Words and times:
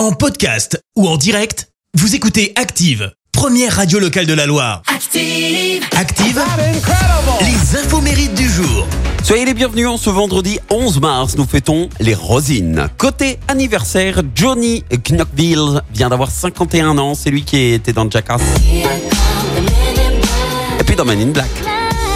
En 0.00 0.12
podcast 0.12 0.82
ou 0.96 1.06
en 1.06 1.18
direct, 1.18 1.68
vous 1.92 2.14
écoutez 2.14 2.54
Active, 2.56 3.12
première 3.32 3.76
radio 3.76 3.98
locale 3.98 4.24
de 4.24 4.32
la 4.32 4.46
Loire. 4.46 4.80
Active. 4.86 5.84
Active, 5.94 6.42
les 7.42 7.76
infos 7.76 8.00
mérites 8.00 8.32
du 8.32 8.48
jour. 8.48 8.86
Soyez 9.22 9.44
les 9.44 9.52
bienvenus 9.52 9.88
en 9.88 9.98
ce 9.98 10.08
vendredi 10.08 10.58
11 10.70 11.02
mars, 11.02 11.36
nous 11.36 11.44
fêtons 11.44 11.90
les 12.00 12.14
Rosines. 12.14 12.88
Côté 12.96 13.38
anniversaire, 13.46 14.22
Johnny 14.34 14.84
Knoxville 15.10 15.82
vient 15.92 16.08
d'avoir 16.08 16.30
51 16.30 16.96
ans, 16.96 17.14
c'est 17.14 17.28
lui 17.28 17.42
qui 17.42 17.58
était 17.58 17.92
dans 17.92 18.10
Jackass. 18.10 18.40
Et 20.80 20.84
puis 20.84 20.96
dans 20.96 21.04
Men 21.04 21.20
in 21.20 21.26
Black. 21.26 21.69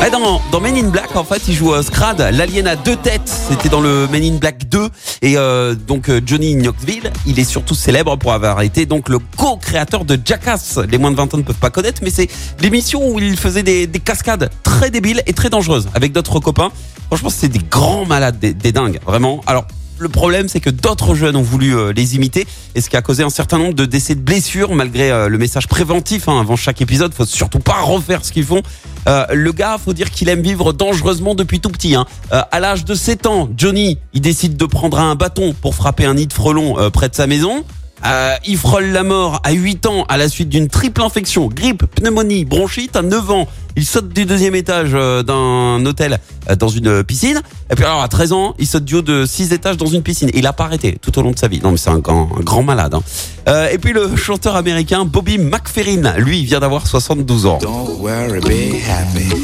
Ouais, 0.00 0.10
dans, 0.10 0.40
dans 0.52 0.60
Men 0.60 0.76
in 0.76 0.90
Black, 0.90 1.16
en 1.16 1.24
fait, 1.24 1.48
il 1.48 1.54
joue 1.54 1.74
euh, 1.74 1.82
Scrad, 1.82 2.20
l'alien 2.20 2.68
à 2.68 2.76
deux 2.76 2.94
têtes. 2.94 3.22
C'était 3.26 3.68
dans 3.68 3.80
le 3.80 4.06
Men 4.06 4.22
in 4.22 4.36
Black 4.36 4.68
2. 4.68 4.88
Et 5.22 5.36
euh, 5.36 5.74
donc 5.74 6.08
euh, 6.08 6.20
Johnny 6.24 6.54
Knoxville, 6.54 7.10
il 7.26 7.40
est 7.40 7.44
surtout 7.44 7.74
célèbre 7.74 8.16
pour 8.16 8.32
avoir 8.32 8.60
été 8.60 8.86
donc 8.86 9.08
le 9.08 9.18
co-créateur 9.36 10.04
de 10.04 10.16
Jackass. 10.24 10.78
Les 10.88 10.98
moins 10.98 11.10
de 11.10 11.16
20 11.16 11.34
ans 11.34 11.38
ne 11.38 11.42
peuvent 11.42 11.56
pas 11.56 11.70
connaître, 11.70 12.00
mais 12.04 12.10
c'est 12.10 12.28
l'émission 12.60 13.10
où 13.10 13.18
il 13.18 13.36
faisait 13.36 13.64
des, 13.64 13.88
des 13.88 13.98
cascades 13.98 14.50
très 14.62 14.92
débiles 14.92 15.20
et 15.26 15.32
très 15.32 15.50
dangereuses 15.50 15.88
avec 15.94 16.12
d'autres 16.12 16.38
copains. 16.38 16.70
Franchement, 17.08 17.30
c'est 17.30 17.48
des 17.48 17.58
grands 17.58 18.06
malades, 18.06 18.38
des, 18.38 18.54
des 18.54 18.70
dingues, 18.70 19.00
vraiment. 19.04 19.40
Alors, 19.48 19.66
le 19.98 20.08
problème, 20.08 20.48
c'est 20.48 20.60
que 20.60 20.70
d'autres 20.70 21.14
jeunes 21.14 21.36
ont 21.36 21.42
voulu 21.42 21.76
euh, 21.76 21.92
les 21.92 22.16
imiter, 22.16 22.46
et 22.74 22.80
ce 22.80 22.88
qui 22.88 22.96
a 22.96 23.02
causé 23.02 23.22
un 23.22 23.30
certain 23.30 23.58
nombre 23.58 23.74
de 23.74 23.84
décès 23.84 24.14
de 24.14 24.20
blessures, 24.20 24.74
malgré 24.74 25.10
euh, 25.10 25.28
le 25.28 25.38
message 25.38 25.66
préventif 25.68 26.28
hein, 26.28 26.40
avant 26.40 26.56
chaque 26.56 26.80
épisode. 26.80 27.12
Faut 27.14 27.26
surtout 27.26 27.58
pas 27.58 27.80
refaire 27.80 28.24
ce 28.24 28.32
qu'ils 28.32 28.44
font. 28.44 28.62
Euh, 29.08 29.24
le 29.32 29.52
gars, 29.52 29.78
faut 29.82 29.92
dire 29.92 30.10
qu'il 30.10 30.28
aime 30.28 30.42
vivre 30.42 30.72
dangereusement 30.72 31.34
depuis 31.34 31.60
tout 31.60 31.70
petit. 31.70 31.94
Hein. 31.94 32.06
À 32.30 32.60
l'âge 32.60 32.84
de 32.84 32.94
7 32.94 33.26
ans, 33.26 33.48
Johnny, 33.56 33.98
il 34.12 34.20
décide 34.20 34.56
de 34.56 34.66
prendre 34.66 34.98
un 34.98 35.14
bâton 35.14 35.54
pour 35.54 35.74
frapper 35.74 36.04
un 36.04 36.14
nid 36.14 36.26
de 36.26 36.32
frelons 36.32 36.78
euh, 36.78 36.90
près 36.90 37.08
de 37.08 37.14
sa 37.14 37.26
maison. 37.26 37.64
Euh, 38.06 38.34
il 38.46 38.56
frôle 38.56 38.86
la 38.86 39.02
mort 39.02 39.40
à 39.44 39.52
8 39.52 39.86
ans 39.86 40.04
à 40.08 40.16
la 40.16 40.28
suite 40.28 40.48
d'une 40.48 40.68
triple 40.68 41.02
infection, 41.02 41.48
grippe, 41.48 41.84
pneumonie, 41.86 42.44
bronchite. 42.44 42.94
À 42.96 43.02
9 43.02 43.30
ans, 43.30 43.48
il 43.76 43.84
saute 43.84 44.08
du 44.10 44.24
deuxième 44.24 44.54
étage 44.54 44.90
euh, 44.94 45.22
d'un 45.22 45.84
hôtel 45.84 46.18
euh, 46.48 46.54
dans 46.56 46.68
une 46.68 47.02
piscine. 47.02 47.40
Et 47.70 47.74
puis 47.74 47.84
alors 47.84 48.00
à 48.02 48.08
13 48.08 48.32
ans, 48.32 48.54
il 48.58 48.66
saute 48.66 48.84
du 48.84 48.94
haut 48.96 49.02
de 49.02 49.24
6 49.26 49.52
étages 49.52 49.76
dans 49.76 49.86
une 49.86 50.02
piscine. 50.02 50.28
Et 50.32 50.38
il 50.38 50.46
a 50.46 50.52
pas 50.52 50.64
arrêté 50.64 50.96
tout 51.02 51.16
au 51.18 51.22
long 51.22 51.32
de 51.32 51.38
sa 51.38 51.48
vie. 51.48 51.60
Non 51.62 51.72
mais 51.72 51.76
c'est 51.76 51.90
un 51.90 51.98
grand, 51.98 52.28
un 52.38 52.42
grand 52.42 52.62
malade. 52.62 52.94
hein. 52.94 53.02
Euh, 53.48 53.68
et 53.70 53.78
puis 53.78 53.92
le 53.92 54.14
chanteur 54.16 54.54
américain 54.56 55.04
Bobby 55.04 55.38
McFerrin, 55.38 56.14
lui, 56.18 56.40
il 56.40 56.44
vient 56.46 56.60
d'avoir 56.60 56.86
72 56.86 57.46
ans. 57.46 57.58
Don't 57.60 57.98
worry, 58.00 58.40
be 58.40 58.76
happy. 58.88 59.34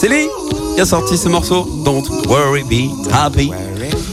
C'est 0.00 0.08
lui 0.08 0.26
qui 0.74 0.80
a 0.80 0.86
sorti 0.86 1.16
ce 1.16 1.28
morceau. 1.28 1.68
Don't 1.84 2.04
worry, 2.28 2.62
be 2.64 2.90
happy. 3.12 3.50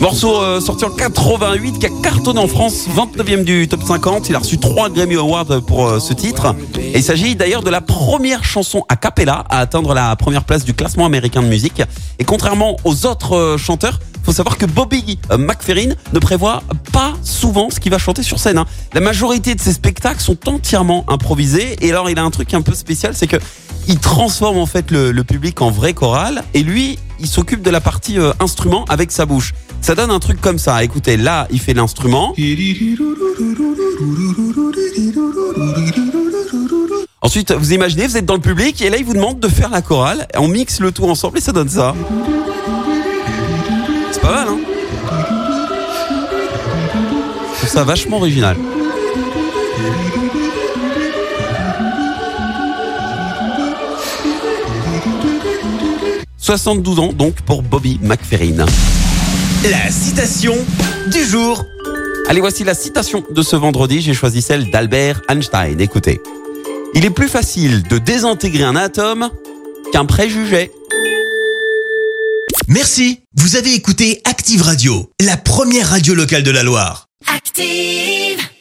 Morceau 0.04 0.42
euh, 0.42 0.60
sorti 0.60 0.84
en 0.84 0.90
88 0.90 1.80
qui 1.80 1.86
a 1.86 1.90
cartonné 2.04 2.38
en 2.38 2.50
France, 2.50 2.88
29e 2.94 3.46
du 3.46 3.70
top 3.70 3.84
50. 3.84 4.28
Il 4.28 4.36
a 4.36 4.40
reçu 4.40 4.58
trois 4.58 4.90
Grammy 4.90 5.16
Awards 5.16 5.62
pour 5.66 5.88
euh, 5.88 6.00
ce 6.02 6.12
titre. 6.12 6.54
Il 6.94 7.02
s'agit 7.02 7.38
d'ailleurs 7.38 7.64
de 7.64 7.70
la 7.70 7.80
première 7.80 8.44
chanson 8.44 8.84
a 8.90 8.98
cappella 8.98 9.46
à 9.50 9.60
atteindre 9.60 9.94
la 9.94 10.14
première 10.18 10.44
place 10.44 10.66
du 10.66 10.74
classement 10.74 11.06
américain 11.06 11.42
de 11.42 11.48
musique. 11.48 11.82
Et 12.20 12.26
contrairement 12.26 12.76
aux 12.84 13.06
autres 13.06 13.38
euh, 13.38 13.58
chanteurs, 13.58 13.98
faut 14.24 14.34
savoir 14.34 14.58
que 14.58 14.66
Bobby 14.66 15.20
euh, 15.32 15.38
McFerrin 15.38 15.94
ne 16.12 16.20
prévoit 16.20 16.64
pas 16.92 17.14
souvent 17.24 17.70
ce 17.70 17.80
qu'il 17.80 17.94
va 17.94 17.98
chanter 17.98 18.24
sur 18.24 18.40
scène. 18.40 18.58
hein. 18.58 18.66
La 18.94 19.00
majorité 19.00 19.56
de 19.56 19.62
ses 19.62 19.72
spectacles 19.72 20.20
sont 20.20 20.50
entièrement 20.50 21.06
improvisés. 21.08 21.78
Et 21.80 21.92
alors 21.92 22.10
il 22.10 22.20
a 22.20 22.24
un 22.24 22.32
truc 22.32 22.54
un 22.54 22.62
peu 22.62 22.74
spécial, 22.74 23.16
c'est 23.16 23.28
que 23.28 23.38
il 23.88 24.00
transforme 24.00 24.58
en 24.58 24.66
fait 24.66 24.92
le, 24.92 25.14
public 25.24 25.62
en 25.62 25.72
vrai 25.72 25.94
choral. 25.94 26.44
Et 26.54 26.62
lui, 26.62 27.00
il 27.22 27.28
s'occupe 27.28 27.62
de 27.62 27.70
la 27.70 27.80
partie 27.82 28.18
instrument 28.40 28.86
avec 28.90 29.12
sa 29.12 29.26
bouche. 29.26 29.54
Ça 29.84 29.96
donne 29.96 30.12
un 30.12 30.20
truc 30.20 30.40
comme 30.40 30.60
ça. 30.60 30.82
Écoutez, 30.82 31.18
là, 31.18 31.46
il 31.52 31.60
fait 31.60 31.74
l'instrument. 31.74 32.34
Ensuite, 37.22 37.52
vous 37.52 37.74
imaginez, 37.74 38.08
vous 38.08 38.16
êtes 38.16 38.26
dans 38.26 38.36
le 38.36 38.40
public 38.40 38.82
et 38.82 38.90
là, 38.90 38.96
il 38.96 39.04
vous 39.04 39.14
demande 39.14 39.42
de 39.42 39.48
faire 39.50 39.70
la 39.70 39.82
chorale. 39.82 40.26
On 40.38 40.48
mixe 40.48 40.80
le 40.80 40.94
tout 40.94 41.04
ensemble 41.04 41.38
et 41.38 41.42
ça 41.42 41.52
donne 41.52 41.68
ça. 41.68 41.94
C'est 44.14 44.22
pas 44.22 44.32
mal, 44.32 44.48
hein? 44.48 44.60
Je 47.52 47.58
trouve 47.58 47.70
ça 47.70 47.84
vachement 47.84 48.18
original. 48.18 48.56
«72 56.38 57.00
ans 57.00 57.12
donc 57.12 57.36
pour 57.42 57.62
Bobby 57.64 58.00
McFerrin. 58.02 58.66
La 59.70 59.90
citation 59.90 60.56
du 61.08 61.24
jour. 61.24 61.66
Allez, 62.28 62.42
voici 62.42 62.66
la 62.66 62.74
citation 62.74 63.24
de 63.30 63.42
ce 63.42 63.56
vendredi. 63.56 64.02
J'ai 64.02 64.14
choisi 64.14 64.42
celle 64.42 64.70
d'Albert 64.70 65.22
Einstein. 65.30 65.80
Écoutez. 65.80 66.20
Il 66.94 67.06
est 67.06 67.10
plus 67.10 67.30
facile 67.30 67.84
de 67.84 67.98
désintégrer 67.98 68.64
un 68.64 68.76
atome 68.76 69.30
qu'un 69.94 70.06
préjugé. 70.06 70.70
Merci. 72.68 73.22
Vous 73.36 73.56
avez 73.56 73.74
écouté 73.74 74.22
Active 74.26 74.64
Radio, 74.64 75.10
la 75.22 75.38
première 75.38 75.90
radio 75.90 76.14
locale 76.14 76.44
de 76.44 76.52
la 76.52 76.64
Loire. 76.64 77.08
Active. 77.34 78.53